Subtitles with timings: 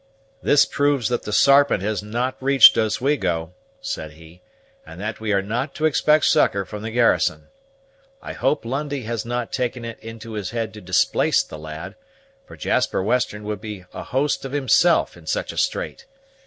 [0.41, 4.41] "This proves that the Sarpent has not reached Oswego," said he,
[4.83, 7.49] "and that we are not to expect succor from the garrison.
[8.19, 11.93] I hope Lundie has not taken it into his head to displace the lad,
[12.47, 16.07] for Jasper Western would be a host of himself in such a strait.